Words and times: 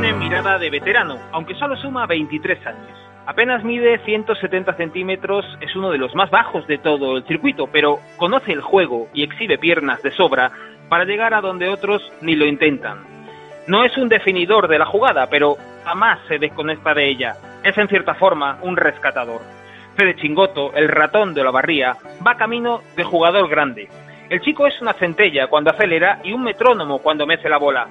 mirada 0.00 0.58
de 0.58 0.70
veterano, 0.70 1.18
aunque 1.30 1.54
solo 1.54 1.76
suma 1.76 2.06
23 2.06 2.66
años. 2.66 2.98
Apenas 3.26 3.62
mide 3.62 3.98
170 3.98 4.72
centímetros, 4.74 5.44
es 5.60 5.76
uno 5.76 5.90
de 5.90 5.98
los 5.98 6.14
más 6.14 6.30
bajos 6.30 6.66
de 6.66 6.78
todo 6.78 7.18
el 7.18 7.24
circuito, 7.24 7.66
pero 7.66 7.98
conoce 8.16 8.52
el 8.52 8.62
juego 8.62 9.08
y 9.12 9.22
exhibe 9.22 9.58
piernas 9.58 10.02
de 10.02 10.10
sobra 10.10 10.50
para 10.88 11.04
llegar 11.04 11.34
a 11.34 11.42
donde 11.42 11.68
otros 11.68 12.02
ni 12.22 12.34
lo 12.34 12.46
intentan. 12.46 13.04
No 13.66 13.84
es 13.84 13.96
un 13.98 14.08
definidor 14.08 14.68
de 14.68 14.78
la 14.78 14.86
jugada, 14.86 15.28
pero 15.28 15.56
jamás 15.84 16.18
se 16.28 16.38
desconecta 16.38 16.94
de 16.94 17.08
ella. 17.08 17.36
Es 17.62 17.76
en 17.76 17.88
cierta 17.88 18.14
forma 18.14 18.58
un 18.62 18.76
rescatador. 18.76 19.42
Fede 19.96 20.16
Chingoto, 20.16 20.72
el 20.74 20.88
ratón 20.88 21.34
de 21.34 21.44
la 21.44 21.50
barría, 21.50 21.94
va 22.26 22.36
camino 22.36 22.80
de 22.96 23.04
jugador 23.04 23.48
grande. 23.50 23.88
El 24.30 24.40
chico 24.40 24.66
es 24.66 24.80
una 24.80 24.94
centella 24.94 25.48
cuando 25.48 25.70
acelera 25.70 26.20
y 26.24 26.32
un 26.32 26.42
metrónomo 26.42 27.00
cuando 27.00 27.26
mece 27.26 27.50
la 27.50 27.58
bola. 27.58 27.86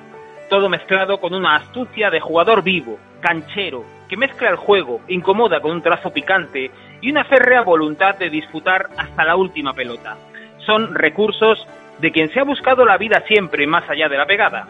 Todo 0.49 0.67
mezclado 0.67 1.19
con 1.19 1.35
una 1.35 1.57
astucia 1.57 2.09
de 2.09 2.19
jugador 2.19 2.63
vivo, 2.63 2.97
canchero, 3.21 3.85
que 4.09 4.17
mezcla 4.17 4.49
el 4.49 4.55
juego, 4.55 4.99
incomoda 5.07 5.61
con 5.61 5.71
un 5.71 5.83
trazo 5.83 6.11
picante 6.11 6.71
y 7.01 7.11
una 7.11 7.23
férrea 7.23 7.61
voluntad 7.61 8.17
de 8.17 8.31
disputar 8.31 8.89
hasta 8.97 9.23
la 9.23 9.35
última 9.35 9.73
pelota. 9.73 10.17
Son 10.65 10.95
recursos 10.95 11.67
de 11.99 12.11
quien 12.11 12.31
se 12.33 12.39
ha 12.39 12.43
buscado 12.43 12.83
la 12.83 12.97
vida 12.97 13.23
siempre 13.27 13.67
más 13.67 13.87
allá 13.87 14.09
de 14.09 14.17
la 14.17 14.25
pegada. 14.25 14.67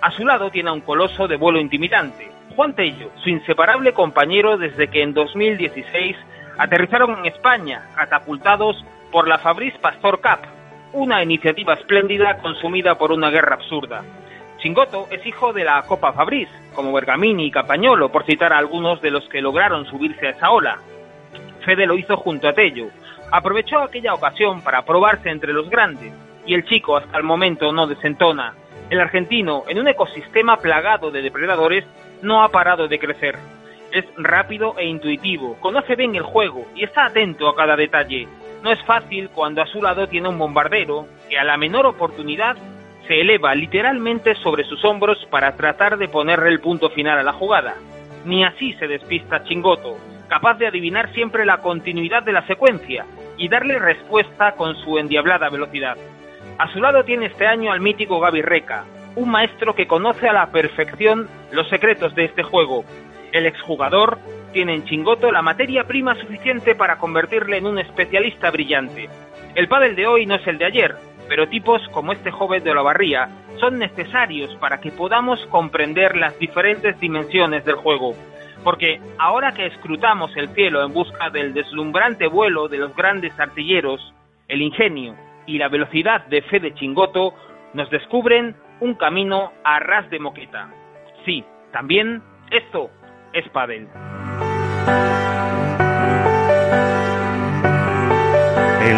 A 0.00 0.10
su 0.10 0.26
lado 0.26 0.50
tiene 0.50 0.70
a 0.70 0.72
un 0.72 0.80
coloso 0.80 1.28
de 1.28 1.36
vuelo 1.36 1.60
intimidante, 1.60 2.28
Juan 2.56 2.74
Tello, 2.74 3.10
su 3.22 3.30
inseparable 3.30 3.92
compañero 3.92 4.58
desde 4.58 4.88
que 4.88 5.02
en 5.02 5.14
2016 5.14 6.16
aterrizaron 6.58 7.20
en 7.20 7.26
España, 7.26 7.88
catapultados 7.94 8.84
por 9.12 9.28
la 9.28 9.38
Fabrice 9.38 9.78
Pastor 9.78 10.20
Cup, 10.20 10.48
una 10.92 11.22
iniciativa 11.22 11.74
espléndida 11.74 12.38
consumida 12.38 12.98
por 12.98 13.12
una 13.12 13.30
guerra 13.30 13.54
absurda. 13.54 14.02
Chingoto 14.62 15.08
es 15.10 15.26
hijo 15.26 15.52
de 15.52 15.64
la 15.64 15.82
Copa 15.82 16.12
Fabriz, 16.12 16.48
como 16.72 16.92
Bergamini 16.92 17.46
y 17.46 17.50
Capañolo, 17.50 18.10
por 18.12 18.24
citar 18.24 18.52
a 18.52 18.58
algunos 18.58 19.02
de 19.02 19.10
los 19.10 19.28
que 19.28 19.42
lograron 19.42 19.86
subirse 19.86 20.28
a 20.28 20.30
esa 20.30 20.50
ola. 20.52 20.78
Fede 21.64 21.84
lo 21.84 21.98
hizo 21.98 22.16
junto 22.16 22.46
a 22.46 22.52
Tello. 22.52 22.86
Aprovechó 23.32 23.80
aquella 23.80 24.14
ocasión 24.14 24.62
para 24.62 24.82
probarse 24.84 25.30
entre 25.30 25.52
los 25.52 25.68
grandes, 25.68 26.12
y 26.46 26.54
el 26.54 26.64
chico 26.64 26.96
hasta 26.96 27.18
el 27.18 27.24
momento 27.24 27.72
no 27.72 27.88
desentona. 27.88 28.54
El 28.88 29.00
argentino, 29.00 29.64
en 29.66 29.80
un 29.80 29.88
ecosistema 29.88 30.56
plagado 30.58 31.10
de 31.10 31.22
depredadores, 31.22 31.84
no 32.22 32.44
ha 32.44 32.48
parado 32.50 32.86
de 32.86 33.00
crecer. 33.00 33.36
Es 33.90 34.04
rápido 34.16 34.78
e 34.78 34.86
intuitivo, 34.86 35.56
conoce 35.58 35.96
bien 35.96 36.14
el 36.14 36.22
juego 36.22 36.66
y 36.76 36.84
está 36.84 37.06
atento 37.06 37.48
a 37.48 37.56
cada 37.56 37.74
detalle. 37.74 38.28
No 38.62 38.70
es 38.70 38.80
fácil 38.84 39.28
cuando 39.30 39.60
a 39.60 39.66
su 39.66 39.82
lado 39.82 40.06
tiene 40.06 40.28
un 40.28 40.38
bombardero 40.38 41.08
que 41.28 41.36
a 41.36 41.42
la 41.42 41.56
menor 41.56 41.84
oportunidad 41.84 42.56
se 43.06 43.20
eleva 43.20 43.54
literalmente 43.54 44.34
sobre 44.36 44.64
sus 44.64 44.84
hombros 44.84 45.18
para 45.30 45.56
tratar 45.56 45.98
de 45.98 46.08
ponerle 46.08 46.50
el 46.50 46.60
punto 46.60 46.90
final 46.90 47.18
a 47.18 47.22
la 47.22 47.32
jugada. 47.32 47.74
Ni 48.24 48.44
así 48.44 48.72
se 48.74 48.86
despista 48.86 49.42
Chingoto, 49.44 49.96
capaz 50.28 50.54
de 50.54 50.66
adivinar 50.66 51.12
siempre 51.12 51.44
la 51.44 51.58
continuidad 51.58 52.22
de 52.22 52.32
la 52.32 52.46
secuencia 52.46 53.04
y 53.36 53.48
darle 53.48 53.78
respuesta 53.78 54.52
con 54.52 54.76
su 54.76 54.98
endiablada 54.98 55.48
velocidad. 55.50 55.96
A 56.58 56.72
su 56.72 56.80
lado 56.80 57.04
tiene 57.04 57.26
este 57.26 57.46
año 57.46 57.72
al 57.72 57.80
mítico 57.80 58.20
Gaby 58.20 58.42
Reca, 58.42 58.84
un 59.16 59.30
maestro 59.30 59.74
que 59.74 59.86
conoce 59.86 60.28
a 60.28 60.32
la 60.32 60.50
perfección 60.50 61.28
los 61.50 61.68
secretos 61.68 62.14
de 62.14 62.26
este 62.26 62.42
juego. 62.42 62.84
El 63.32 63.46
exjugador 63.46 64.18
tiene 64.52 64.74
en 64.74 64.84
Chingoto 64.84 65.32
la 65.32 65.42
materia 65.42 65.84
prima 65.84 66.14
suficiente 66.14 66.74
para 66.74 66.98
convertirle 66.98 67.56
en 67.56 67.66
un 67.66 67.78
especialista 67.78 68.50
brillante. 68.50 69.08
El 69.54 69.68
pádel 69.68 69.96
de 69.96 70.06
hoy 70.06 70.26
no 70.26 70.36
es 70.36 70.46
el 70.46 70.58
de 70.58 70.66
ayer, 70.66 70.94
pero 71.28 71.48
tipos 71.48 71.80
como 71.88 72.12
este 72.12 72.30
joven 72.30 72.62
de 72.64 72.74
la 72.74 72.82
barría 72.82 73.28
son 73.60 73.78
necesarios 73.78 74.54
para 74.56 74.80
que 74.80 74.90
podamos 74.90 75.44
comprender 75.46 76.16
las 76.16 76.38
diferentes 76.38 76.98
dimensiones 77.00 77.64
del 77.64 77.76
juego. 77.76 78.14
Porque 78.64 79.00
ahora 79.18 79.52
que 79.52 79.66
escrutamos 79.66 80.36
el 80.36 80.48
cielo 80.50 80.84
en 80.84 80.92
busca 80.92 81.30
del 81.30 81.52
deslumbrante 81.52 82.26
vuelo 82.26 82.68
de 82.68 82.78
los 82.78 82.94
grandes 82.94 83.38
artilleros, 83.38 84.14
el 84.48 84.62
ingenio 84.62 85.14
y 85.46 85.58
la 85.58 85.68
velocidad 85.68 86.26
de 86.26 86.42
fe 86.42 86.60
de 86.60 86.74
Chingoto 86.74 87.34
nos 87.74 87.90
descubren 87.90 88.54
un 88.80 88.94
camino 88.94 89.52
a 89.64 89.78
ras 89.80 90.08
de 90.10 90.18
moqueta. 90.18 90.70
Sí, 91.24 91.44
también 91.72 92.22
esto 92.50 92.90
es 93.32 93.48
pádel. 93.50 93.88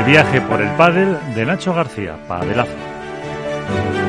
Viaje 0.06 0.40
por 0.42 0.60
el 0.60 0.68
pádel 0.76 1.16
de 1.34 1.46
Nacho 1.46 1.72
García, 1.72 2.16
Padelazo. 2.28 4.03